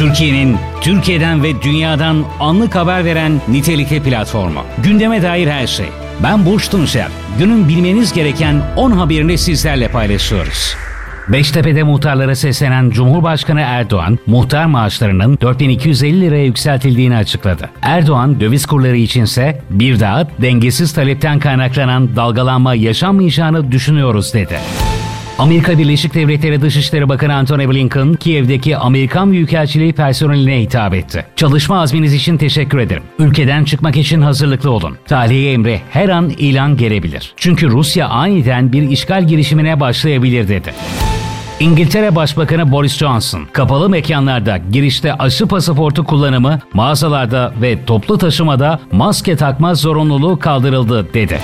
[0.00, 4.60] Türkiye'nin Türkiye'den ve dünyadan anlık haber veren nitelikli platformu.
[4.84, 5.86] Gündeme dair her şey.
[6.22, 7.08] Ben Burç Tunçer.
[7.38, 10.74] Günün bilmeniz gereken 10 haberini sizlerle paylaşıyoruz.
[11.28, 17.70] Beştepe'de muhtarlara seslenen Cumhurbaşkanı Erdoğan, muhtar maaşlarının 4250 liraya yükseltildiğini açıkladı.
[17.82, 24.58] Erdoğan, döviz kurları içinse bir daha dengesiz talepten kaynaklanan dalgalanma yaşanmayacağını düşünüyoruz dedi.
[25.40, 31.26] Amerika Birleşik Devletleri Dışişleri Bakanı Antony Blinken, Kiev'deki Amerikan Büyükelçiliği personeline hitap etti.
[31.36, 33.02] Çalışma azminiz için teşekkür ederim.
[33.18, 34.96] Ülkeden çıkmak için hazırlıklı olun.
[35.06, 37.32] Tahliye emri her an ilan gelebilir.
[37.36, 40.74] Çünkü Rusya aniden bir işgal girişimine başlayabilir dedi.
[41.60, 49.36] İngiltere Başbakanı Boris Johnson, kapalı mekanlarda girişte aşı pasaportu kullanımı, mağazalarda ve toplu taşımada maske
[49.36, 51.40] takma zorunluluğu kaldırıldı dedi.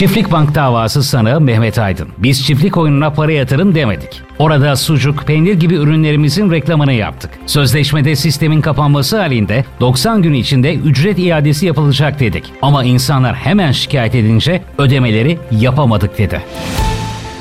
[0.00, 2.08] Çiftlik Bank davası sanığı Mehmet Aydın.
[2.18, 4.22] Biz çiftlik oyununa para yatırın demedik.
[4.38, 7.30] Orada sucuk, peynir gibi ürünlerimizin reklamını yaptık.
[7.46, 12.52] Sözleşmede sistemin kapanması halinde 90 gün içinde ücret iadesi yapılacak dedik.
[12.62, 16.42] Ama insanlar hemen şikayet edince ödemeleri yapamadık dedi.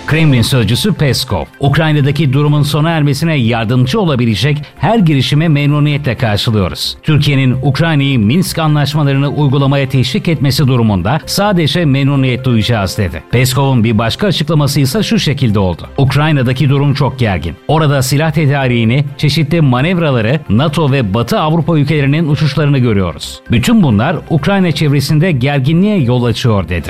[0.09, 6.97] Kremlin sözcüsü Peskov, Ukrayna'daki durumun sona ermesine yardımcı olabilecek her girişime memnuniyetle karşılıyoruz.
[7.03, 13.23] Türkiye'nin Ukrayna'yı Minsk anlaşmalarını uygulamaya teşvik etmesi durumunda sadece memnuniyet duyacağız dedi.
[13.31, 15.87] Peskov'un bir başka açıklaması ise şu şekilde oldu.
[15.97, 17.55] Ukrayna'daki durum çok gergin.
[17.67, 23.41] Orada silah tedariğini, çeşitli manevraları, NATO ve Batı Avrupa ülkelerinin uçuşlarını görüyoruz.
[23.51, 26.89] Bütün bunlar Ukrayna çevresinde gerginliğe yol açıyor dedi.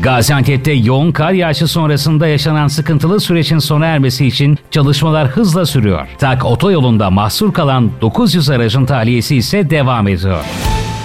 [0.00, 6.08] Gaziantep'te yoğun kar yağışı sonrasında yaşanan sıkıntılı sürecin sona ermesi için çalışmalar hızla sürüyor.
[6.18, 10.44] Tak otoyolunda mahsur kalan 900 aracın tahliyesi ise devam ediyor.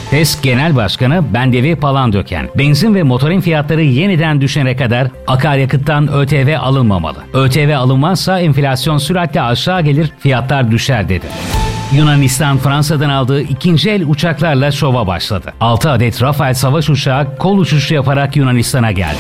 [0.10, 7.18] TES Genel Başkanı Bendevi Palandöken, benzin ve motorin fiyatları yeniden düşene kadar akaryakıttan ÖTV alınmamalı.
[7.34, 11.26] ÖTV alınmazsa enflasyon süratle aşağı gelir, fiyatlar düşer dedi.
[11.94, 15.54] Yunanistan Fransa'dan aldığı ikinci el uçaklarla şova başladı.
[15.62, 19.18] 6 adet Rafael savaş uçağı kol uçuşu yaparak Yunanistan'a geldi.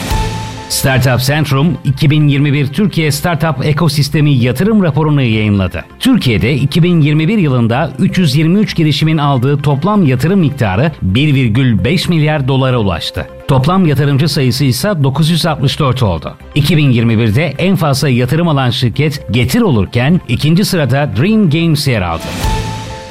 [0.70, 5.86] Startup Centrum 2021 Türkiye Startup Ekosistemi Yatırım raporunu yayınladı.
[6.00, 13.28] Türkiye'de 2021 yılında 323 girişimin aldığı toplam yatırım miktarı 1,5 milyar dolara ulaştı.
[13.48, 16.34] Toplam yatırımcı sayısı ise 964 oldu.
[16.56, 22.57] 2021'de en fazla yatırım alan şirket Getir olurken ikinci sırada Dream Games yer aldı.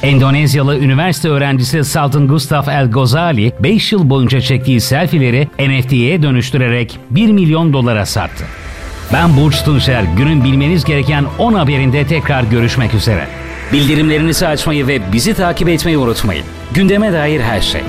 [0.03, 7.31] Endonezyalı üniversite öğrencisi Sultan Gustav El Gozali 5 yıl boyunca çektiği selfie'leri NFT'ye dönüştürerek 1
[7.31, 8.43] milyon dolara sattı.
[9.13, 10.03] Ben Burç Tunçer.
[10.17, 13.27] Günün bilmeniz gereken 10 haberinde tekrar görüşmek üzere.
[13.73, 16.45] Bildirimlerinizi açmayı ve bizi takip etmeyi unutmayın.
[16.73, 17.81] Gündeme dair her şey.